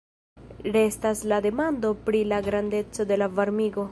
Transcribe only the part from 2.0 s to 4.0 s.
pri la grandeco de la varmigo.